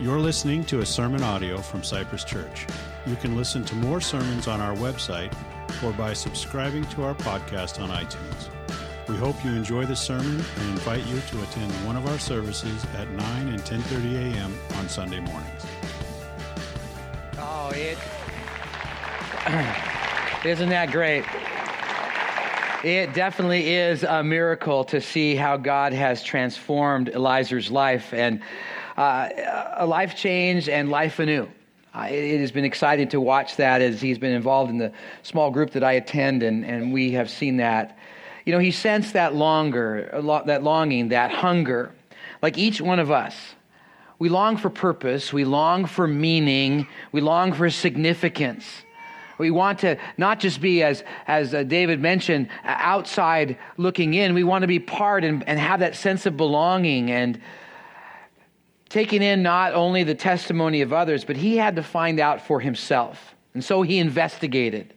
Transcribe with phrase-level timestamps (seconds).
[0.00, 2.68] You're listening to a sermon audio from Cypress Church.
[3.04, 5.34] You can listen to more sermons on our website
[5.82, 8.48] or by subscribing to our podcast on iTunes.
[9.08, 12.86] We hope you enjoy the sermon and invite you to attend one of our services
[12.96, 14.56] at 9 and 10:30 a.m.
[14.76, 15.66] on Sunday mornings.
[17.36, 17.98] Oh, it
[20.46, 21.24] isn't that great?
[22.84, 28.40] It definitely is a miracle to see how God has transformed Eliezer's life and
[28.98, 31.48] a life change and life anew.
[31.94, 35.50] Uh, it has been exciting to watch that as he's been involved in the small
[35.50, 37.98] group that I attend, and, and we have seen that.
[38.44, 40.10] You know, he sensed that longer,
[40.46, 41.92] that longing, that hunger,
[42.42, 43.34] like each one of us.
[44.18, 48.66] We long for purpose, we long for meaning, we long for significance.
[49.38, 54.34] We want to not just be, as, as uh, David mentioned, outside looking in.
[54.34, 57.40] We want to be part and, and have that sense of belonging and
[58.88, 62.60] taking in not only the testimony of others, but he had to find out for
[62.60, 63.34] himself.
[63.54, 64.94] And so he investigated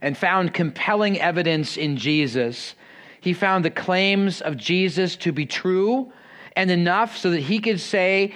[0.00, 2.74] and found compelling evidence in Jesus.
[3.20, 6.12] He found the claims of Jesus to be true
[6.56, 8.34] and enough so that he could say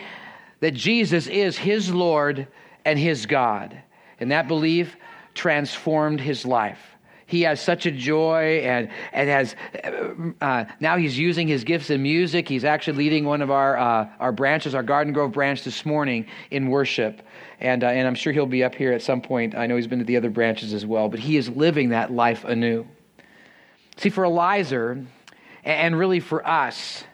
[0.60, 2.48] that Jesus is his Lord
[2.84, 3.80] and his God.
[4.18, 4.96] And that belief
[5.34, 6.96] transformed his life.
[7.28, 9.54] He has such a joy and, and has,
[10.40, 12.48] uh, now he's using his gifts in music.
[12.48, 16.26] He's actually leading one of our, uh, our branches, our Garden Grove branch this morning
[16.50, 17.20] in worship.
[17.60, 19.54] And, uh, and I'm sure he'll be up here at some point.
[19.54, 22.10] I know he's been to the other branches as well, but he is living that
[22.10, 22.86] life anew.
[23.98, 25.04] See, for Eliezer,
[25.64, 27.04] and really for us,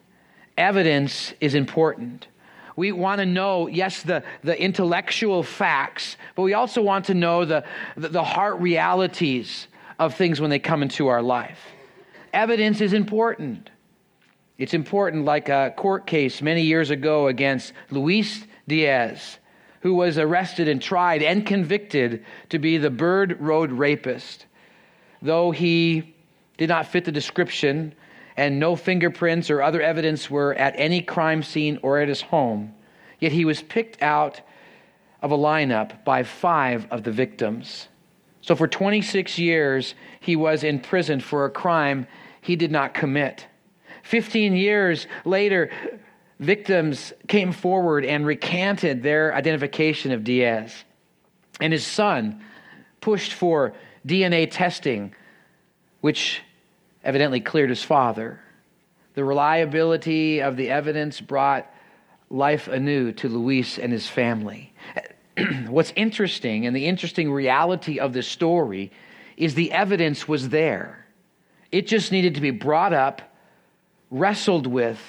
[0.57, 2.29] evidence is important.
[2.77, 7.45] We want to know, yes, the, the intellectual facts, but we also want to know
[7.45, 7.65] the,
[7.97, 9.67] the, the heart realities
[9.99, 11.59] of things when they come into our life.
[12.33, 13.71] Evidence is important.
[14.59, 19.39] It's important, like a court case many years ago against Luis Diaz,
[19.81, 24.47] who was arrested and tried and convicted to be the Bird Road rapist.
[25.21, 26.15] Though he
[26.57, 27.95] did not fit the description,
[28.37, 32.75] and no fingerprints or other evidence were at any crime scene or at his home.
[33.21, 34.41] Yet he was picked out
[35.23, 37.89] of a lineup by five of the victims.
[38.45, 42.07] So for 26 years, he was in prison for a crime
[42.43, 43.47] he did not commit.
[44.03, 45.71] 15 years later,
[46.39, 50.85] victims came forward and recanted their identification of Diaz.
[51.59, 52.45] And his son
[53.01, 53.73] pushed for
[54.07, 55.15] DNA testing,
[56.03, 56.43] which
[57.03, 58.41] evidently cleared his father.
[59.15, 61.67] The reliability of the evidence brought
[62.29, 64.75] life anew to Luis and his family.
[65.69, 68.93] What's interesting, and the interesting reality of this story,
[69.37, 71.07] is the evidence was there.
[71.73, 73.23] It just needed to be brought up,
[74.11, 75.01] wrestled with,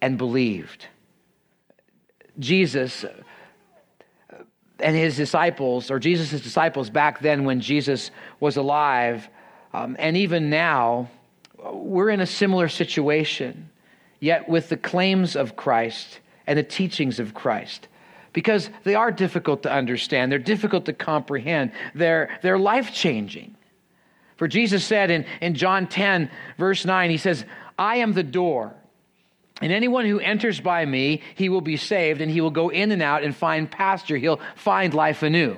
[0.00, 0.86] and believed.
[2.38, 3.04] Jesus
[4.80, 9.28] and his disciples, or Jesus' disciples back then when Jesus was alive,
[9.72, 11.10] um, and even now,
[11.72, 13.70] we're in a similar situation,
[14.20, 17.88] yet with the claims of Christ and the teachings of Christ.
[18.38, 23.56] Because they are difficult to understand, they're difficult to comprehend, they're, they're life changing.
[24.36, 27.44] For Jesus said in, in John 10, verse 9, He says,
[27.76, 28.76] I am the door.
[29.60, 32.92] And anyone who enters by me, he will be saved, and he will go in
[32.92, 34.16] and out and find pasture.
[34.16, 35.56] He'll find life anew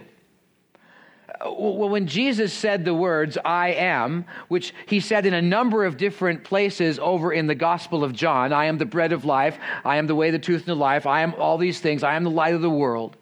[1.43, 6.45] when Jesus said the words, I am, which he said in a number of different
[6.45, 10.07] places over in the Gospel of John, I am the bread of life, I am
[10.07, 12.31] the way, the truth, and the life, I am all these things, I am the
[12.31, 13.17] light of the world.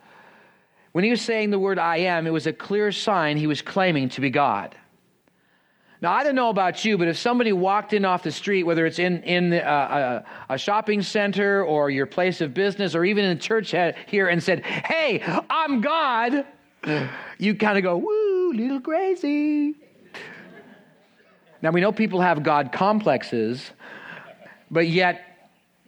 [0.92, 3.62] When he was saying the word I am, it was a clear sign he was
[3.62, 4.74] claiming to be God.
[6.00, 8.86] Now, I don't know about you, but if somebody walked in off the street, whether
[8.86, 13.04] it's in, in a, uh, a, a shopping center or your place of business or
[13.04, 13.74] even in a church
[14.06, 16.46] here and said, Hey, I'm God
[17.38, 19.74] you kind of go, woo, little crazy.
[21.60, 23.70] Now, we know people have God complexes,
[24.70, 25.24] but yet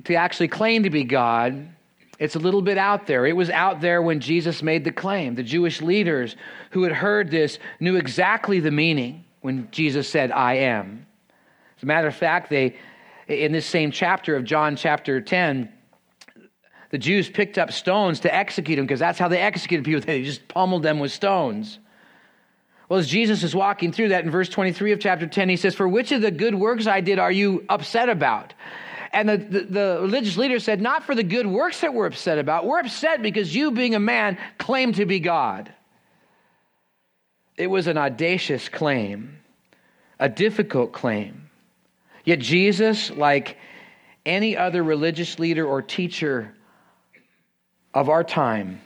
[0.05, 1.69] to actually claim to be God,
[2.19, 3.27] it's a little bit out there.
[3.27, 5.35] It was out there when Jesus made the claim.
[5.35, 6.37] The Jewish leaders
[6.71, 11.07] who had heard this knew exactly the meaning when Jesus said, I am.
[11.79, 12.77] As a matter of fact, they,
[13.27, 15.73] in this same chapter of John chapter 10,
[16.91, 20.01] the Jews picked up stones to execute him because that's how they executed people.
[20.07, 21.79] They just pummeled them with stones.
[22.89, 25.77] Well, as Jesus is walking through that in verse 23 of chapter 10, he says,
[25.77, 28.53] For which of the good works I did are you upset about?
[29.13, 32.39] And the, the, the, religious leader said, Not for the good works that we're upset
[32.39, 32.67] about.
[32.67, 35.73] We're upset because you, being a man, claim to be God.
[37.57, 39.39] It was an audacious claim,
[40.19, 41.51] a difficult claim.
[42.25, 43.57] Yet Jesus, like
[44.27, 46.55] any other religious leader or teacher
[47.95, 48.81] of our time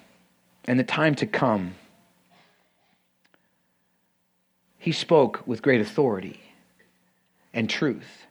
[0.67, 1.75] and the time to come,
[4.79, 6.41] he spoke with great authority
[7.53, 8.27] and truth.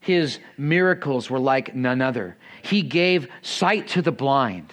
[0.00, 2.36] His miracles were like none other.
[2.62, 4.72] He gave sight to the blind.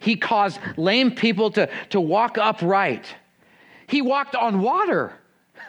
[0.00, 3.14] He caused lame people to, to walk upright.
[3.86, 5.12] He walked on water.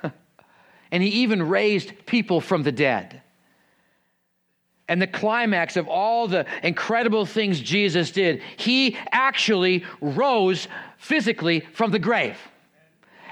[0.91, 3.21] and he even raised people from the dead.
[4.87, 10.67] And the climax of all the incredible things Jesus did, he actually rose
[10.97, 12.37] physically from the grave.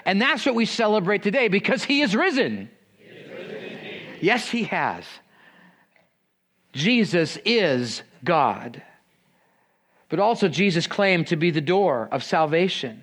[0.06, 2.70] And that's what we celebrate today because he is risen.
[2.98, 3.64] He is risen
[4.20, 5.06] yes, he has.
[6.74, 8.82] Jesus is God.
[10.10, 13.02] But also, Jesus claimed to be the door of salvation.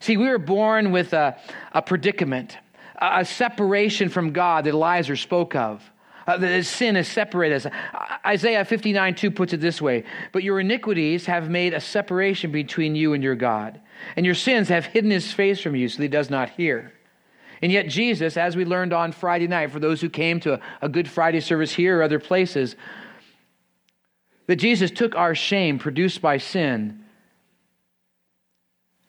[0.00, 1.38] See, we were born with a,
[1.72, 2.56] a predicament,
[3.00, 5.82] a, a separation from God that Eliezer spoke of.
[6.30, 7.66] Uh, that sin has separated us.
[8.24, 12.94] Isaiah 59 2 puts it this way But your iniquities have made a separation between
[12.94, 13.80] you and your God,
[14.14, 16.92] and your sins have hidden his face from you so that he does not hear.
[17.62, 20.60] And yet, Jesus, as we learned on Friday night, for those who came to a,
[20.82, 22.76] a Good Friday service here or other places,
[24.46, 27.04] that Jesus took our shame produced by sin,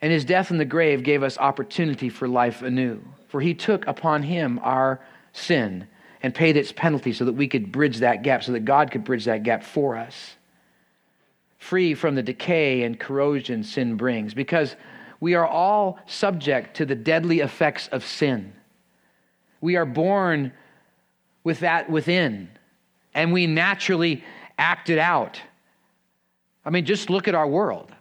[0.02, 3.00] and his death in the grave gave us opportunity for life anew.
[3.28, 5.00] For he took upon him our
[5.34, 5.88] sin
[6.24, 9.04] and paid its penalty so that we could bridge that gap, so that God could
[9.04, 10.36] bridge that gap for us.
[11.58, 14.76] Free from the decay and corrosion sin brings, because
[15.20, 18.54] we are all subject to the deadly effects of sin.
[19.62, 20.54] We are born
[21.44, 22.50] with that within,
[23.14, 24.24] and we naturally
[24.58, 25.42] act it out.
[26.66, 27.92] I mean, just look at our world.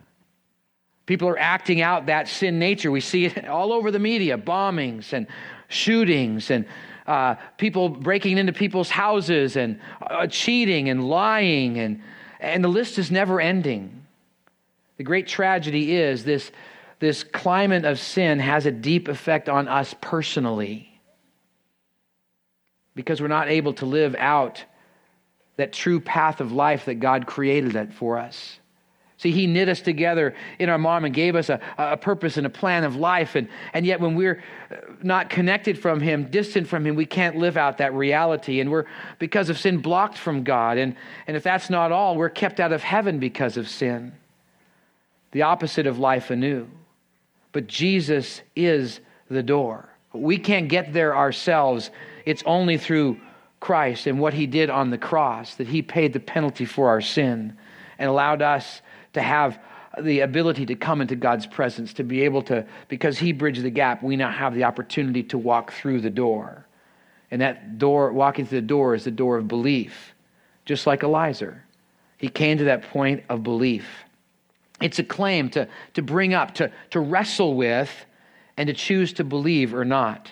[1.07, 2.91] People are acting out that sin nature.
[2.91, 5.27] We see it all over the media bombings and
[5.69, 6.67] shootings and
[7.07, 12.03] uh, people breaking into people's houses and uh, cheating and lying, and,
[12.39, 14.07] and the list is never ending.
[14.97, 16.53] The great tragedy is this,
[16.99, 21.01] this climate of sin has a deep effect on us personally
[22.95, 24.65] because we're not able to live out
[25.57, 28.60] that true path of life that God created it for us.
[29.21, 32.47] See, he knit us together in our mom and gave us a, a purpose and
[32.47, 33.35] a plan of life.
[33.35, 37.37] And, and yet, when we're uh, not connected from him, distant from him, we can't
[37.37, 38.61] live out that reality.
[38.61, 38.87] And we're,
[39.19, 40.79] because of sin, blocked from God.
[40.79, 40.97] And,
[41.27, 44.15] and if that's not all, we're kept out of heaven because of sin.
[45.33, 46.67] The opposite of life anew.
[47.53, 49.87] But Jesus is the door.
[50.15, 51.91] We can't get there ourselves.
[52.25, 53.21] It's only through
[53.61, 57.03] Christ and what he did on the cross that he paid the penalty for our
[57.03, 57.59] sin
[57.99, 58.81] and allowed us
[59.13, 59.59] to have
[60.01, 63.71] the ability to come into God's presence, to be able to, because He bridged the
[63.71, 66.67] gap, we now have the opportunity to walk through the door.
[67.31, 70.15] And that door, walking through the door, is the door of belief,
[70.65, 71.65] just like Eliezer.
[72.19, 73.87] He came to that point of belief.
[74.81, 77.91] It's a claim to, to bring up, to, to wrestle with,
[78.57, 80.31] and to choose to believe or not.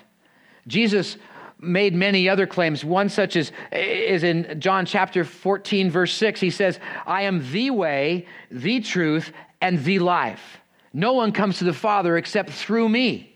[0.66, 1.16] Jesus
[1.60, 2.84] made many other claims.
[2.84, 6.40] One such as is in John chapter 14, verse 6.
[6.40, 10.58] He says, I am the way, the truth, and the life.
[10.92, 13.34] No one comes to the Father except through me.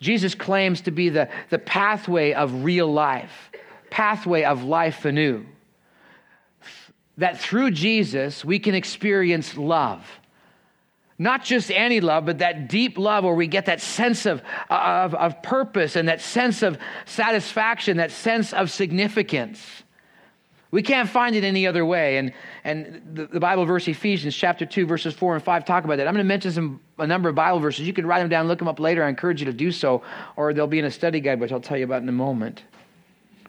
[0.00, 3.50] Jesus claims to be the, the pathway of real life,
[3.90, 5.44] pathway of life anew.
[7.16, 10.04] That through Jesus we can experience love
[11.18, 15.14] not just any love, but that deep love where we get that sense of, of,
[15.14, 19.82] of purpose and that sense of satisfaction, that sense of significance.
[20.70, 22.18] We can't find it any other way.
[22.18, 22.32] And,
[22.62, 26.06] and the, the, Bible verse, Ephesians chapter 2, verses 4 and 5, talk about that.
[26.06, 27.86] I'm going to mention some, a number of Bible verses.
[27.86, 29.02] You can write them down, look them up later.
[29.02, 30.02] I encourage you to do so,
[30.36, 32.62] or they'll be in a study guide, which I'll tell you about in a moment.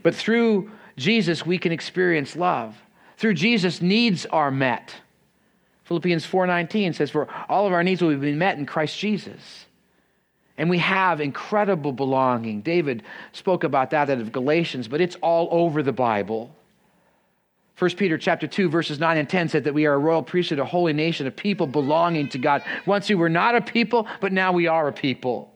[0.02, 2.78] But through Jesus, we can experience love.
[3.18, 4.96] Through Jesus, needs are met.
[5.90, 9.66] Philippians 4:19 says for all of our needs will be met in Christ Jesus.
[10.56, 12.62] And we have incredible belonging.
[12.62, 16.56] David spoke about that out of Galatians, but it's all over the Bible.
[17.80, 20.60] 1 Peter chapter 2 verses 9 and 10 said that we are a royal priesthood,
[20.60, 22.62] a holy nation, a people belonging to God.
[22.86, 25.52] Once we were not a people, but now we are a people.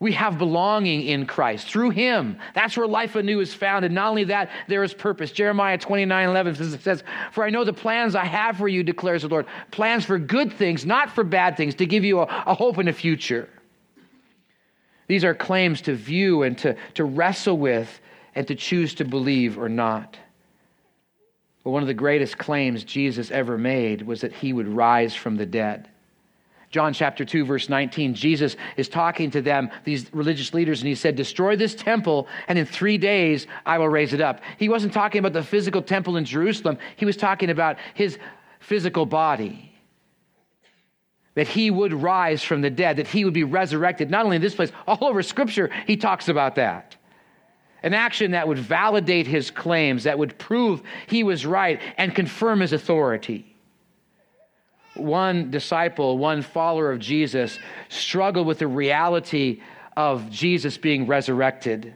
[0.00, 2.38] We have belonging in Christ through Him.
[2.54, 3.84] That's where life anew is found.
[3.84, 5.30] And not only that, there is purpose.
[5.30, 9.28] Jeremiah 29 11 says, For I know the plans I have for you, declares the
[9.28, 12.78] Lord plans for good things, not for bad things, to give you a, a hope
[12.78, 13.48] and a future.
[15.06, 18.00] These are claims to view and to, to wrestle with
[18.34, 20.16] and to choose to believe or not.
[21.62, 25.36] But one of the greatest claims Jesus ever made was that he would rise from
[25.36, 25.90] the dead.
[26.70, 30.94] John chapter 2, verse 19, Jesus is talking to them, these religious leaders, and he
[30.94, 34.40] said, Destroy this temple, and in three days I will raise it up.
[34.56, 38.18] He wasn't talking about the physical temple in Jerusalem, he was talking about his
[38.60, 39.66] physical body.
[41.34, 44.10] that he would rise from the dead, that he would be resurrected.
[44.10, 46.96] Not only in this place, all over Scripture, he talks about that.
[47.82, 52.60] An action that would validate his claims, that would prove he was right and confirm
[52.60, 53.49] his authority.
[54.94, 59.60] One disciple, one follower of Jesus, struggled with the reality
[59.96, 61.94] of Jesus being resurrected.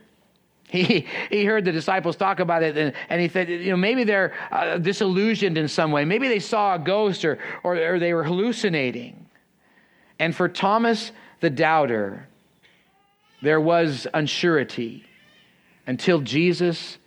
[0.69, 4.03] He, he heard the disciples talk about it and, and he said, you know, maybe
[4.03, 6.05] they're uh, disillusioned in some way.
[6.05, 9.27] Maybe they saw a ghost or, or, or they were hallucinating.
[10.19, 12.27] And for Thomas the doubter,
[13.41, 15.05] there was unsurety
[15.87, 16.99] until Jesus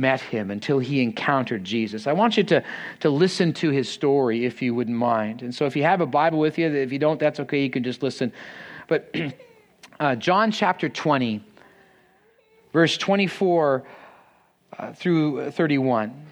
[0.00, 2.06] met him, until he encountered Jesus.
[2.06, 2.64] I want you to,
[3.00, 5.42] to listen to his story if you wouldn't mind.
[5.42, 7.70] And so if you have a Bible with you, if you don't, that's okay, you
[7.70, 8.32] can just listen.
[8.88, 9.14] But
[10.00, 11.44] uh, John chapter 20,
[12.72, 13.84] verse 24
[14.78, 16.26] uh, through 31.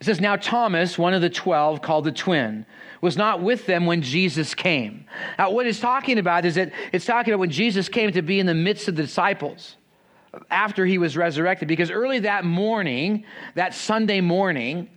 [0.00, 2.66] It says, Now Thomas, one of the twelve, called the twin,
[3.00, 5.06] was not with them when Jesus came.
[5.38, 8.38] Now, what it's talking about is that it's talking about when Jesus came to be
[8.38, 9.76] in the midst of the disciples
[10.50, 11.68] after he was resurrected.
[11.68, 13.24] Because early that morning,
[13.54, 14.88] that Sunday morning,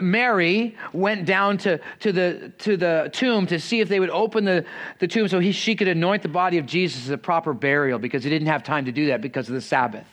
[0.00, 4.44] Mary went down to, to, the, to the tomb to see if they would open
[4.44, 4.64] the,
[4.98, 7.98] the tomb so he, she could anoint the body of Jesus as a proper burial
[7.98, 10.06] because he didn't have time to do that because of the Sabbath.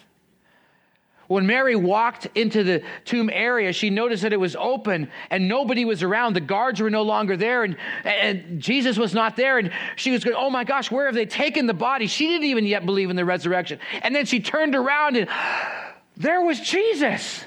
[1.27, 5.83] When Mary walked into the tomb area, she noticed that it was open and nobody
[5.83, 6.35] was around.
[6.35, 9.57] The guards were no longer there and, and Jesus was not there.
[9.57, 12.07] And she was going, Oh my gosh, where have they taken the body?
[12.07, 13.79] She didn't even yet believe in the resurrection.
[14.01, 15.27] And then she turned around and
[16.15, 17.43] there was Jesus.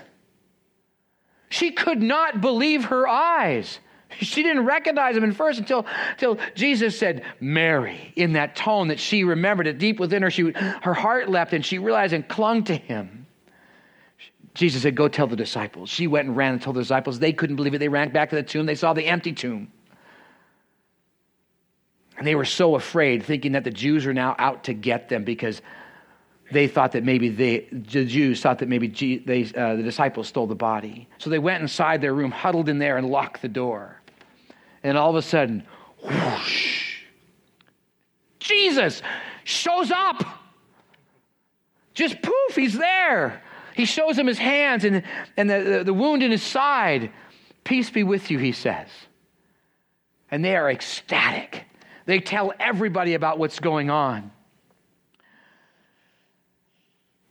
[1.49, 3.79] She could not believe her eyes.
[4.19, 8.99] She didn't recognize him at first until, until Jesus said, Mary, in that tone that
[8.99, 10.31] she remembered it deep within her.
[10.31, 13.21] She, her heart leapt and she realized and clung to him.
[14.55, 15.89] Jesus said, Go tell the disciples.
[15.89, 17.19] She went and ran and told the disciples.
[17.19, 17.79] They couldn't believe it.
[17.79, 18.67] They ran back to the tomb.
[18.67, 19.71] They saw the empty tomb.
[22.19, 25.25] And they were so afraid, thinking that the Jews are now out to get them
[25.25, 25.63] because
[26.53, 28.89] they thought that maybe they, the Jews thought that maybe
[29.25, 31.09] they, uh, the disciples stole the body.
[31.19, 34.01] So they went inside their room, huddled in there, and locked the door.
[34.83, 35.65] And all of a sudden,
[36.03, 37.05] whoosh,
[38.39, 39.01] Jesus
[39.45, 40.23] shows up.
[41.95, 43.43] Just poof, he's there.
[43.81, 45.03] He shows him his hands and,
[45.39, 47.11] and the, the, the wound in his side.
[47.65, 48.89] Peace be with you, he says.
[50.31, 51.65] And they are ecstatic.
[52.05, 54.33] They tell everybody about what's going on.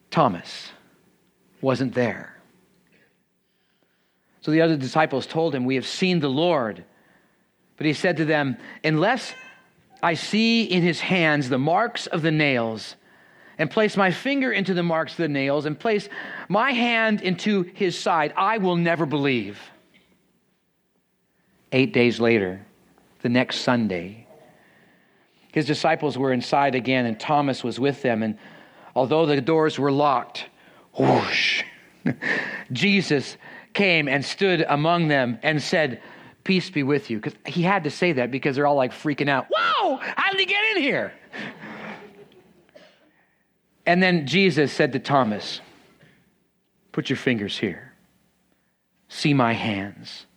[0.10, 0.72] Thomas
[1.62, 2.36] wasn't there.
[4.42, 6.84] So the other disciples told him, We have seen the Lord.
[7.78, 9.36] But he said to them, Unless
[10.02, 12.96] I see in his hands the marks of the nails,
[13.60, 16.08] and place my finger into the marks of the nails and place
[16.48, 19.60] my hand into his side, I will never believe.
[21.74, 22.66] Eight days later,
[23.22, 24.26] the next Sunday,
[25.52, 28.24] his disciples were inside again, and Thomas was with them.
[28.24, 28.38] And
[28.96, 30.46] although the doors were locked,
[30.98, 31.64] whoosh,
[32.72, 33.36] Jesus
[33.74, 36.02] came and stood among them and said,
[36.46, 37.18] Peace be with you.
[37.18, 39.48] Because he had to say that because they're all like freaking out.
[39.52, 41.14] Whoa, how did he get in here?
[43.90, 45.62] And then Jesus said to Thomas,
[46.92, 47.92] Put your fingers here.
[49.08, 50.28] See my hands.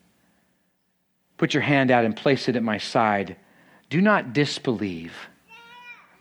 [1.37, 3.37] Put your hand out and place it at my side.
[3.90, 5.12] Do not disbelieve,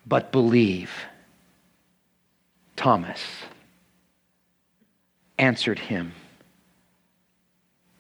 [0.06, 0.92] but believe.
[2.76, 3.22] Thomas
[5.38, 6.12] answered him,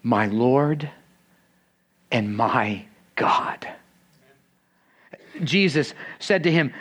[0.03, 0.91] My Lord
[2.11, 2.83] and my
[3.15, 3.65] God.
[5.41, 6.73] Jesus said to him,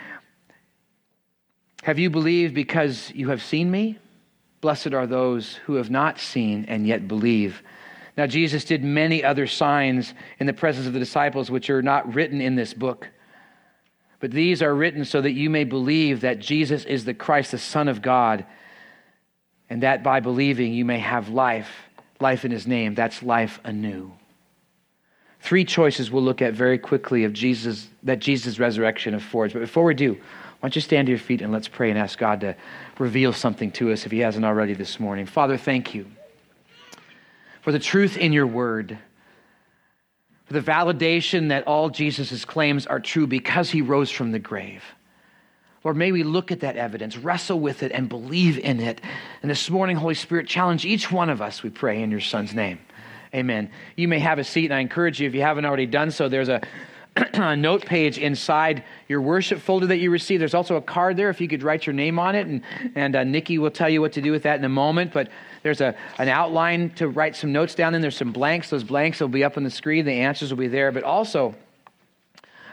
[1.83, 3.97] have you believed because you have seen me?
[4.61, 7.63] Blessed are those who have not seen and yet believe.
[8.15, 12.13] Now, Jesus did many other signs in the presence of the disciples, which are not
[12.13, 13.09] written in this book.
[14.19, 17.57] But these are written so that you may believe that Jesus is the Christ, the
[17.57, 18.45] Son of God,
[19.69, 21.71] and that by believing you may have life,
[22.19, 22.93] life in his name.
[22.93, 24.11] That's life anew.
[25.39, 29.53] Three choices we'll look at very quickly of Jesus that Jesus' resurrection affords.
[29.53, 30.19] But before we do,
[30.61, 32.55] why don't you stand to your feet and let's pray and ask God to
[32.99, 35.25] reveal something to us if He hasn't already this morning.
[35.25, 36.05] Father, thank you
[37.61, 38.95] for the truth in your word,
[40.45, 44.83] for the validation that all Jesus' claims are true because He rose from the grave.
[45.83, 49.01] Lord, may we look at that evidence, wrestle with it, and believe in it.
[49.41, 52.53] And this morning, Holy Spirit, challenge each one of us, we pray, in your Son's
[52.53, 52.77] name.
[53.33, 53.71] Amen.
[53.95, 56.29] You may have a seat, and I encourage you, if you haven't already done so,
[56.29, 56.61] there's a
[57.57, 60.39] note page inside your worship folder that you receive.
[60.39, 62.61] There's also a card there if you could write your name on it, and,
[62.95, 65.11] and uh, Nikki will tell you what to do with that in a moment.
[65.11, 65.29] But
[65.63, 68.01] there's a, an outline to write some notes down in.
[68.01, 68.69] There's some blanks.
[68.69, 70.05] Those blanks will be up on the screen.
[70.05, 70.91] The answers will be there.
[70.91, 71.55] But also,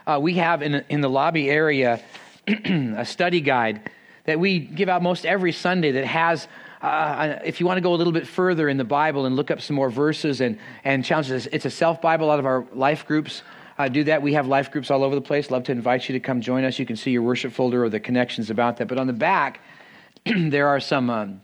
[0.06, 2.00] uh, we have in, in the lobby area
[2.46, 3.90] a study guide
[4.24, 6.46] that we give out most every Sunday that has
[6.80, 9.50] uh, if you want to go a little bit further in the Bible and look
[9.50, 12.30] up some more verses and, and challenges, it's a self Bible.
[12.30, 13.42] out of our life groups
[13.78, 14.20] uh, do that.
[14.20, 15.50] We have life groups all over the place.
[15.50, 16.78] Love to invite you to come join us.
[16.78, 18.88] You can see your worship folder or the connections about that.
[18.88, 19.60] But on the back,
[20.26, 21.10] there are some.
[21.10, 21.40] Um,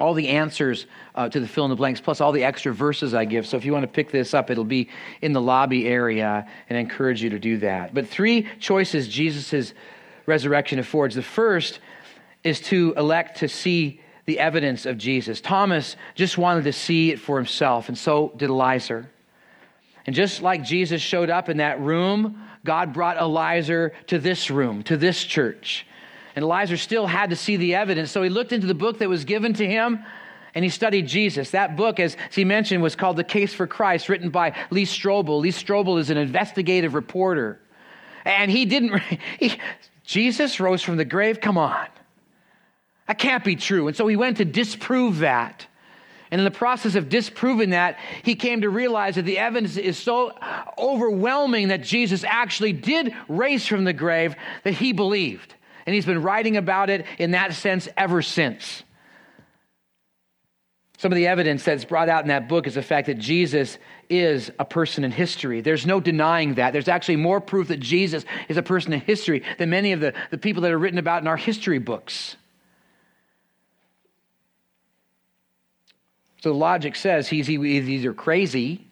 [0.00, 3.14] all the answers uh, to the fill in the blanks, plus all the extra verses
[3.14, 3.46] I give.
[3.46, 4.88] So if you want to pick this up, it'll be
[5.22, 7.94] in the lobby area, and I encourage you to do that.
[7.94, 9.72] But three choices Jesus'
[10.26, 11.14] resurrection affords.
[11.14, 11.78] The first
[12.42, 15.40] is to elect to see the evidence of Jesus.
[15.40, 19.10] Thomas just wanted to see it for himself, and so did Eliezer.
[20.06, 24.82] And just like Jesus showed up in that room, God brought Eliezer to this room,
[24.84, 25.86] to this church.
[26.36, 29.08] And Eliezer still had to see the evidence, so he looked into the book that
[29.08, 30.04] was given to him
[30.54, 31.50] and he studied Jesus.
[31.50, 35.40] That book, as he mentioned, was called The Case for Christ, written by Lee Strobel.
[35.40, 37.60] Lee Strobel is an investigative reporter.
[38.24, 39.00] And he didn't,
[39.38, 39.58] he,
[40.04, 41.40] Jesus rose from the grave?
[41.40, 41.86] Come on.
[43.08, 43.88] That can't be true.
[43.88, 45.66] And so he went to disprove that.
[46.34, 49.96] And in the process of disproving that, he came to realize that the evidence is
[49.96, 50.32] so
[50.76, 55.54] overwhelming that Jesus actually did raise from the grave that he believed.
[55.86, 58.82] And he's been writing about it in that sense ever since.
[60.98, 63.78] Some of the evidence that's brought out in that book is the fact that Jesus
[64.08, 65.60] is a person in history.
[65.60, 66.72] There's no denying that.
[66.72, 70.12] There's actually more proof that Jesus is a person in history than many of the,
[70.32, 72.34] the people that are written about in our history books.
[76.44, 78.86] So the logic says he's either crazy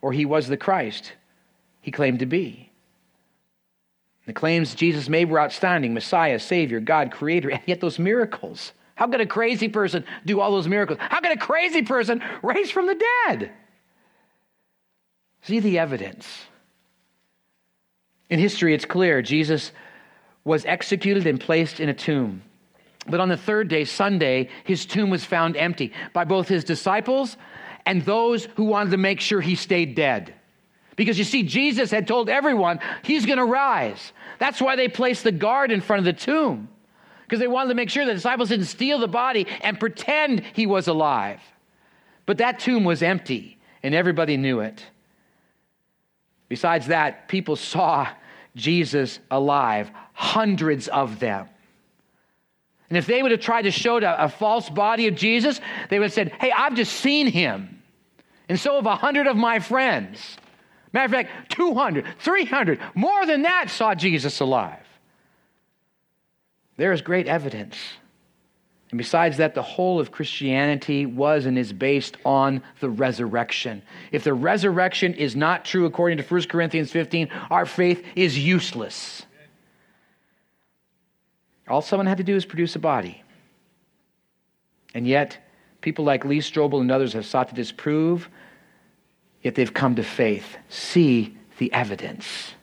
[0.00, 1.12] or he was the Christ
[1.82, 2.72] he claimed to be.
[4.24, 8.72] The claims Jesus made were outstanding Messiah, Savior, God, Creator, and yet those miracles.
[8.94, 10.98] How could a crazy person do all those miracles?
[10.98, 13.50] How could a crazy person raise from the dead?
[15.42, 16.26] See the evidence.
[18.30, 19.72] In history, it's clear Jesus
[20.42, 22.40] was executed and placed in a tomb.
[23.08, 27.36] But on the third day, Sunday, his tomb was found empty by both his disciples
[27.84, 30.34] and those who wanted to make sure he stayed dead.
[30.96, 34.12] Because you see, Jesus had told everyone he's going to rise.
[34.38, 36.68] That's why they placed the guard in front of the tomb,
[37.22, 40.66] because they wanted to make sure the disciples didn't steal the body and pretend he
[40.66, 41.40] was alive.
[42.24, 44.82] But that tomb was empty, and everybody knew it.
[46.48, 48.08] Besides that, people saw
[48.56, 51.48] Jesus alive, hundreds of them.
[52.88, 55.98] And if they would have tried to show a, a false body of Jesus, they
[55.98, 57.82] would have said, Hey, I've just seen him.
[58.48, 60.36] And so have a hundred of my friends.
[60.92, 64.78] Matter of fact, 200, 300, more than that saw Jesus alive.
[66.76, 67.76] There is great evidence.
[68.90, 73.82] And besides that, the whole of Christianity was and is based on the resurrection.
[74.12, 79.26] If the resurrection is not true according to 1 Corinthians 15, our faith is useless.
[81.68, 83.22] All someone had to do is produce a body.
[84.94, 85.38] And yet,
[85.80, 88.28] people like Lee Strobel and others have sought to disprove,
[89.42, 90.56] yet they've come to faith.
[90.68, 92.54] See the evidence.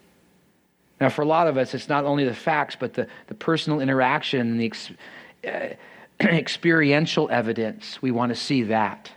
[1.02, 3.82] Now, for a lot of us, it's not only the facts, but the, the personal
[3.82, 4.92] interaction and the ex,
[5.46, 5.76] uh,
[6.26, 8.02] experiential evidence.
[8.02, 9.12] We want to see that.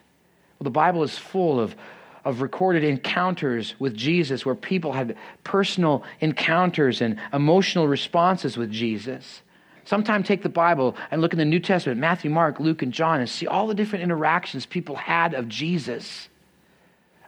[0.58, 1.76] Well, the Bible is full of,
[2.24, 9.42] of recorded encounters with Jesus where people had personal encounters and emotional responses with Jesus.
[9.86, 13.20] Sometime take the Bible and look in the New Testament, Matthew, Mark, Luke, and John,
[13.20, 16.28] and see all the different interactions people had of Jesus.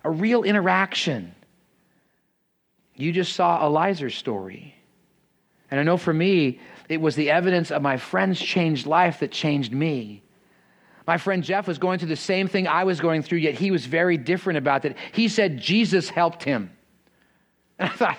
[0.03, 1.35] A real interaction.
[2.97, 4.75] You just saw Eliezer's story.
[5.71, 9.31] And I know for me, it was the evidence of my friend's changed life that
[9.31, 10.25] changed me.
[11.07, 13.71] My friend Jeff was going through the same thing I was going through, yet he
[13.71, 14.97] was very different about it.
[15.12, 16.73] He said Jesus helped him.
[17.79, 18.18] And I thought,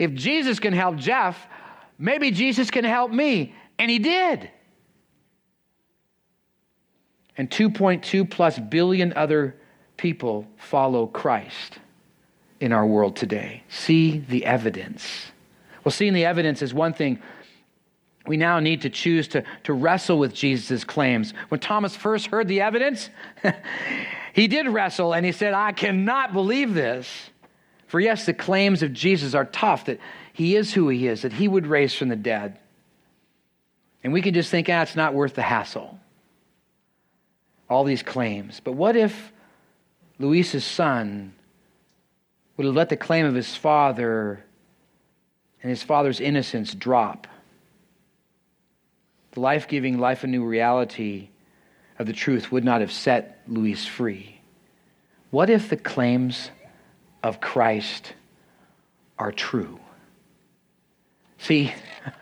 [0.00, 1.46] if Jesus can help Jeff,
[1.96, 3.54] maybe Jesus can help me.
[3.78, 4.50] And he did.
[7.36, 9.54] And 2.2 plus billion other
[9.96, 11.78] people follow Christ
[12.60, 13.62] in our world today.
[13.68, 15.30] See the evidence.
[15.84, 17.20] Well, seeing the evidence is one thing.
[18.26, 21.32] We now need to choose to, to wrestle with Jesus' claims.
[21.48, 23.08] When Thomas first heard the evidence,
[24.32, 27.08] he did wrestle and he said, I cannot believe this.
[27.86, 29.98] For yes, the claims of Jesus are tough that
[30.32, 32.58] he is who he is, that he would raise from the dead.
[34.02, 35.98] And we can just think, ah, it's not worth the hassle.
[37.68, 38.60] All these claims.
[38.62, 39.32] But what if
[40.18, 41.34] Luis's son
[42.56, 44.44] would have let the claim of his father
[45.62, 47.26] and his father's innocence drop?
[49.32, 51.28] The life giving, life anew reality
[51.98, 54.40] of the truth would not have set Luis free.
[55.30, 56.50] What if the claims
[57.22, 58.14] of Christ
[59.18, 59.78] are true?
[61.38, 61.74] See,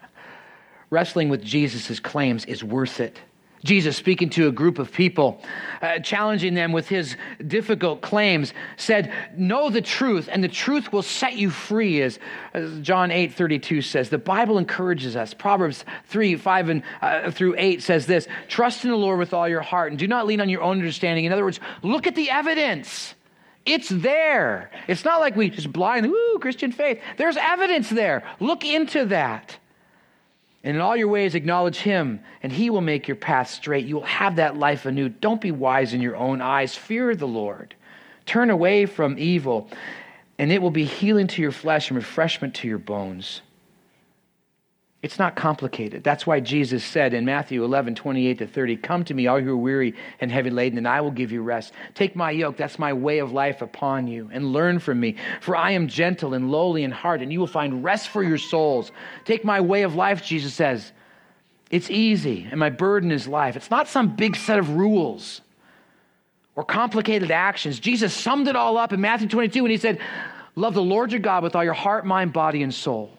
[0.90, 3.18] wrestling with Jesus' claims is worth it.
[3.64, 5.42] Jesus, speaking to a group of people,
[5.82, 11.02] uh, challenging them with his difficult claims, said, Know the truth, and the truth will
[11.02, 12.18] set you free, as,
[12.54, 14.08] as John 8 32 says.
[14.08, 15.34] The Bible encourages us.
[15.34, 19.48] Proverbs 3 5 and, uh, through 8 says this Trust in the Lord with all
[19.48, 21.24] your heart, and do not lean on your own understanding.
[21.24, 23.14] In other words, look at the evidence.
[23.64, 24.70] It's there.
[24.86, 27.00] It's not like we just blind, woo, Christian faith.
[27.16, 28.22] There's evidence there.
[28.38, 29.58] Look into that.
[30.66, 33.86] And in all your ways, acknowledge him, and he will make your path straight.
[33.86, 35.08] You will have that life anew.
[35.08, 36.74] Don't be wise in your own eyes.
[36.74, 37.76] Fear the Lord.
[38.26, 39.70] Turn away from evil,
[40.40, 43.42] and it will be healing to your flesh and refreshment to your bones.
[45.06, 46.02] It's not complicated.
[46.02, 49.52] That's why Jesus said in Matthew 11, 28 to 30, Come to me, all who
[49.52, 51.72] are weary and heavy laden, and I will give you rest.
[51.94, 55.14] Take my yoke, that's my way of life upon you, and learn from me.
[55.40, 58.36] For I am gentle and lowly in heart, and you will find rest for your
[58.36, 58.90] souls.
[59.24, 60.90] Take my way of life, Jesus says.
[61.70, 63.54] It's easy, and my burden is life.
[63.54, 65.40] It's not some big set of rules
[66.56, 67.78] or complicated actions.
[67.78, 70.00] Jesus summed it all up in Matthew 22 when he said,
[70.56, 73.16] Love the Lord your God with all your heart, mind, body, and soul.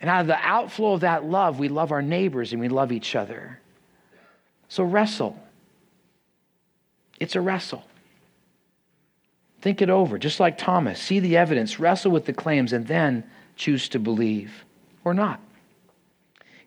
[0.00, 2.92] And out of the outflow of that love, we love our neighbors and we love
[2.92, 3.58] each other.
[4.68, 5.38] So wrestle.
[7.18, 7.84] It's a wrestle.
[9.62, 11.00] Think it over, just like Thomas.
[11.00, 13.24] See the evidence, wrestle with the claims, and then
[13.56, 14.64] choose to believe
[15.02, 15.40] or not.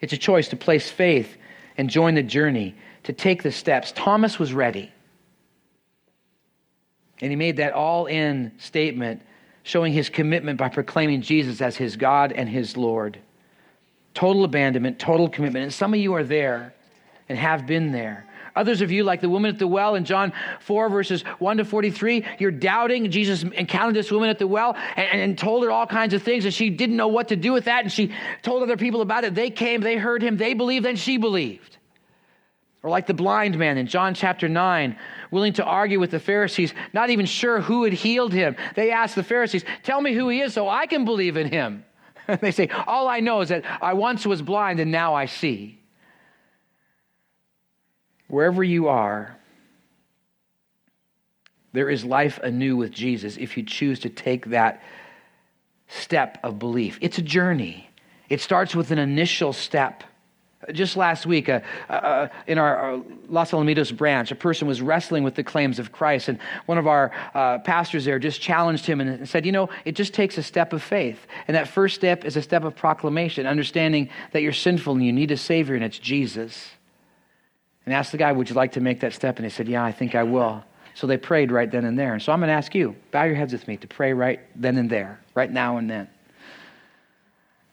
[0.02, 1.38] It's a choice to place faith
[1.78, 3.92] and join the journey, to take the steps.
[3.96, 4.92] Thomas was ready.
[7.22, 9.22] And he made that all in statement
[9.64, 13.20] showing his commitment by proclaiming Jesus as his God and his Lord.
[14.14, 15.64] Total abandonment, total commitment.
[15.64, 16.74] And some of you are there
[17.28, 18.26] and have been there.
[18.56, 21.66] Others of you, like the woman at the well in John 4, verses 1 to
[21.66, 23.10] 43, you're doubting.
[23.12, 26.46] Jesus encountered this woman at the well and, and, told her all kinds of things,
[26.46, 27.84] and she didn't know what to do with that.
[27.84, 29.36] And she told other people about it.
[29.36, 31.78] They came, they heard him, they believed, then she believed.
[32.82, 34.98] Or like the blind man in John chapter 9,
[35.32, 38.56] willing to argue with the Pharisees, not even sure who had healed him.
[38.76, 41.86] They asked the Pharisees, Tell me who he is so I can believe in him.
[42.28, 45.26] And they say, All I know is that I once was blind and now I
[45.26, 45.80] see.
[48.28, 49.36] Wherever you are,
[51.74, 54.84] there is life anew with Jesus if you choose to take that
[55.88, 57.00] step of belief.
[57.02, 57.90] It's a journey,
[58.30, 60.04] it starts with an initial step.
[60.74, 65.24] Just last week, uh, uh, in our, our, Los Alamitos branch, a person was wrestling
[65.24, 69.00] with the claims of Christ, and one of our uh, pastors there just challenged him
[69.00, 71.28] and said, You know, it just takes a step of faith.
[71.48, 75.14] And that first step is a step of proclamation, understanding that you're sinful and you
[75.14, 76.72] need a Savior, and it's Jesus.
[77.86, 79.38] And asked the guy, Would you like to make that step?
[79.38, 80.62] And he said, Yeah, I think I will.
[80.94, 82.14] So they prayed right then and there.
[82.14, 84.42] And so I'm going to ask you, bow your heads with me to pray right
[84.54, 86.10] then and there, right now and then.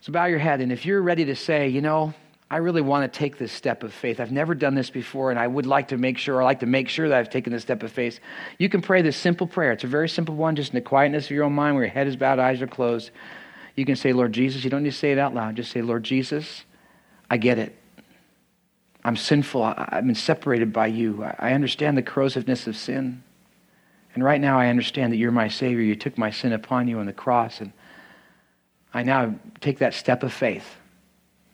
[0.02, 2.14] So bow your head, and if you're ready to say, You know,
[2.48, 4.20] I really want to take this step of faith.
[4.20, 6.66] I've never done this before, and I would like to make sure, I like to
[6.66, 8.20] make sure that I've taken this step of faith.
[8.58, 9.72] You can pray this simple prayer.
[9.72, 11.92] It's a very simple one, just in the quietness of your own mind, where your
[11.92, 13.10] head is bowed, eyes are closed.
[13.74, 15.56] You can say, Lord Jesus, you don't need to say it out loud.
[15.56, 16.64] Just say, Lord Jesus,
[17.28, 17.76] I get it.
[19.04, 19.62] I'm sinful.
[19.64, 21.24] I've been separated by you.
[21.24, 23.24] I understand the corrosiveness of sin.
[24.14, 25.82] And right now, I understand that you're my Savior.
[25.82, 27.60] You took my sin upon you on the cross.
[27.60, 27.72] And
[28.94, 30.76] I now take that step of faith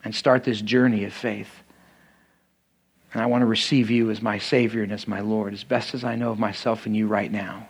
[0.04, 1.50] and start this journey of faith.
[3.12, 5.94] And I want to receive you as my Savior and as my Lord, as best
[5.94, 7.68] as I know of myself and you right now.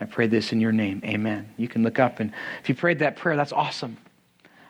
[0.00, 1.00] I pray this in your name.
[1.04, 1.48] Amen.
[1.56, 3.96] You can look up, and if you prayed that prayer, that's awesome.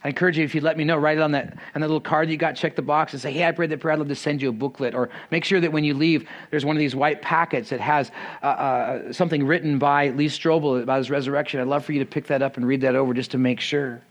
[0.04, 1.98] I encourage you, if you let me know, write it on that, on that little
[1.98, 3.94] card that you got, check the box and say, hey, I prayed that prayer.
[3.94, 4.94] I'd love to send you a booklet.
[4.94, 8.10] Or make sure that when you leave, there's one of these white packets that has
[8.42, 11.58] uh, uh, something written by Lee Strobel about his resurrection.
[11.58, 13.60] I'd love for you to pick that up and read that over just to make
[13.60, 14.02] sure.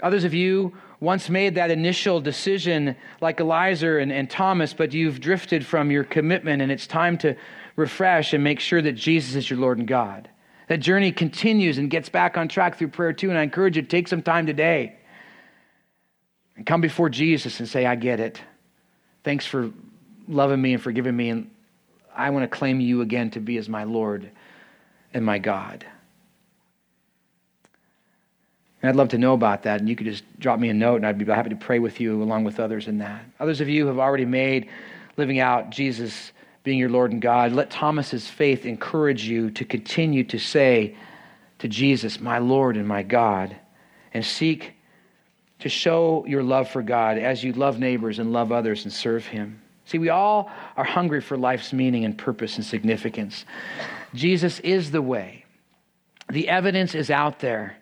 [0.00, 5.20] Others of you once made that initial decision like Eliezer and, and Thomas, but you've
[5.20, 7.36] drifted from your commitment, and it's time to
[7.76, 10.28] refresh and make sure that Jesus is your Lord and God.
[10.68, 13.82] That journey continues and gets back on track through prayer too, and I encourage you
[13.82, 14.96] to take some time today
[16.56, 18.42] and come before Jesus and say, I get it.
[19.22, 19.70] Thanks for
[20.26, 21.50] loving me and forgiving me, and
[22.14, 24.30] I want to claim you again to be as my Lord
[25.14, 25.86] and my God.
[28.80, 29.80] And I'd love to know about that.
[29.80, 32.00] And you could just drop me a note, and I'd be happy to pray with
[32.00, 33.24] you along with others in that.
[33.40, 34.68] Others of you have already made
[35.16, 37.52] living out Jesus being your Lord and God.
[37.52, 40.96] Let Thomas's faith encourage you to continue to say
[41.60, 43.56] to Jesus, My Lord and my God,
[44.14, 44.74] and seek
[45.60, 49.26] to show your love for God as you love neighbors and love others and serve
[49.26, 49.60] Him.
[49.86, 53.46] See, we all are hungry for life's meaning and purpose and significance.
[54.14, 55.46] Jesus is the way,
[56.30, 57.77] the evidence is out there.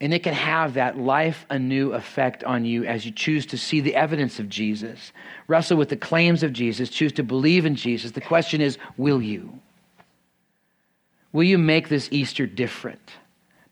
[0.00, 3.80] And it can have that life anew effect on you as you choose to see
[3.80, 5.12] the evidence of Jesus,
[5.46, 8.10] wrestle with the claims of Jesus, choose to believe in Jesus.
[8.10, 9.58] The question is, will you?
[11.32, 13.10] Will you make this Easter different?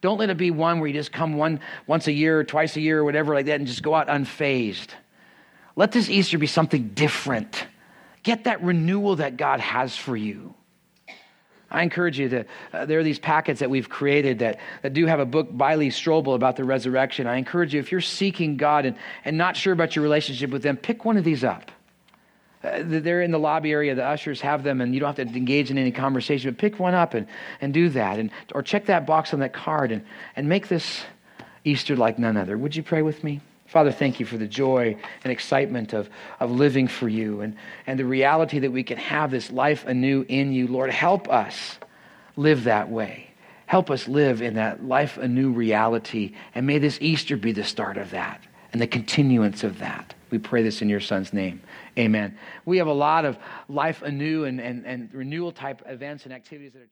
[0.01, 2.77] Don't let it be one where you just come one once a year or twice
[2.77, 4.89] a year or whatever like that and just go out unfazed.
[5.77, 7.67] Let this Easter be something different.
[8.23, 10.55] Get that renewal that God has for you.
[11.75, 15.07] I encourage you to, uh, there are these packets that we've created that, that do
[15.07, 17.27] have a book by Lee Strobel about the resurrection.
[17.27, 20.63] I encourage you, if you're seeking God and, and not sure about your relationship with
[20.63, 21.73] them, pick one of these up.
[22.63, 23.95] Uh, they're in the lobby area.
[23.95, 26.51] The ushers have them, and you don't have to engage in any conversation.
[26.53, 27.27] But pick one up and,
[27.61, 28.21] and do that.
[28.21, 30.05] And, or check that box on that card and,
[30.37, 31.03] and make this
[31.65, 32.57] Easter like none other.
[32.57, 33.41] Would you pray with me?
[33.75, 36.09] Father, thank you for the joy and excitement of,
[36.39, 37.57] of living for you and,
[37.89, 40.69] and the reality that we can have this life anew in you.
[40.69, 41.81] Lord, help us
[42.37, 43.33] live that way.
[43.67, 46.37] Help us live in that life anew reality.
[46.55, 48.41] And may this Easter be the start of that
[48.73, 50.15] and the continuance of that.
[50.31, 51.61] We pray this in your son's name.
[51.99, 52.39] Amen.
[52.65, 53.37] We have a lot of
[53.69, 56.89] life anew and, and, and renewal type events and activities that are.